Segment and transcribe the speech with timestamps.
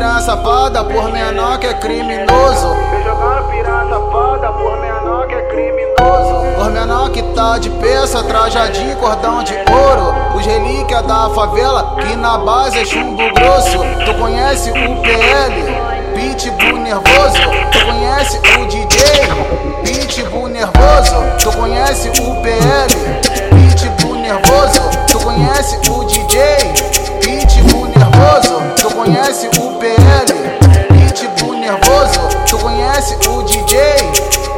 [0.00, 2.68] sapada por menor que é criminoso.
[3.50, 6.56] Piranha safada por menor que é criminoso.
[6.56, 10.14] Por menor que tá de peça, trajadinho, cordão de ouro.
[10.34, 13.78] Os relíquias da favela, que na base é chumbo grosso.
[14.04, 15.92] Tu conhece o PL?
[16.14, 17.40] Pitbull nervoso,
[17.72, 19.02] tu conhece o DJ?
[19.82, 22.31] Pitbull nervoso, tu conhece o
[32.48, 33.78] tu conhece o DJ?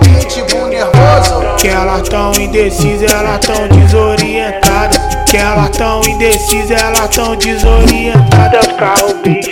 [0.03, 1.41] Pitbull nervoso.
[1.59, 4.99] Que elas tão indecisas, elas tão desorientadas.
[5.31, 8.55] Que elas tão indecisas, elas tão desorientadas.
[8.55, 9.51] É os carros bicho,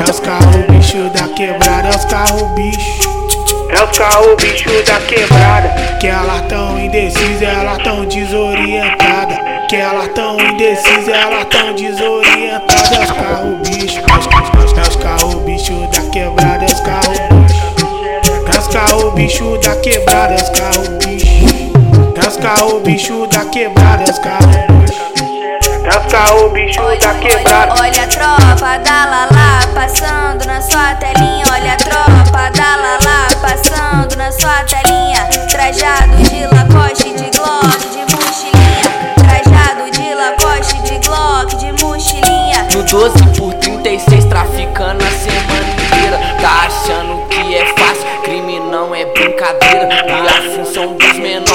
[0.00, 3.14] é os carros bicho da quebrada, é os carros bicho.
[3.70, 5.68] É os carros bicho da quebrada.
[5.98, 9.38] Que elas tão indecisas, elas tão desorientadas.
[9.68, 12.92] Que elas tão indecisas, elas tão desorientadas.
[12.92, 16.53] É os carros bicho, é os- é os carros bicho da quebrada,
[20.74, 21.26] carros bicho.
[22.26, 24.46] Os carros bicho da quebrada, é os carros
[26.52, 26.82] bicho.
[27.00, 27.74] Da quebrada.
[27.74, 31.44] Olha, olha a tropa da Lala passando na sua telinha.
[31.52, 35.28] Olha a tropa da Lala passando na sua telinha.
[35.50, 39.14] Trajado de Lacoste, de Glock, de mochilinha.
[39.16, 42.66] Trajado de Lacoste, de Glock, de mochilinha.
[42.74, 43.83] No 12 por 36,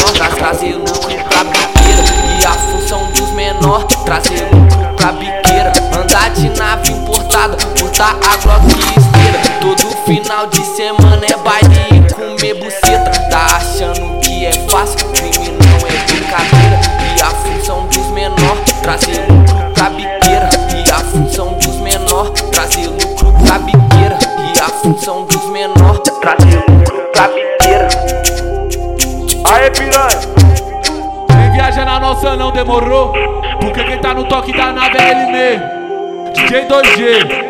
[0.09, 2.03] dos menores, traz trazer lucro pra biqueira.
[2.39, 5.73] E a função dos menores, trazer lucro pra biqueira.
[5.95, 9.39] Andar de nave importada, botar a Glock e esteira.
[9.61, 13.11] Todo final de semana é baile e comer buceta.
[13.29, 16.79] Tá achando que é fácil, crime não é brincadeira.
[17.17, 20.49] E a função dos menores, trazer lucro pra biqueira.
[20.85, 24.17] E a função dos menor, trazer lucro pra biqueira.
[24.55, 25.38] E a função dos
[29.51, 30.19] Aê piranha,
[31.31, 33.13] Vem viajar na nossa não demorou.
[33.59, 35.79] Porque quem tá no toque da nave é ele mesmo.
[36.33, 37.49] DJ 2G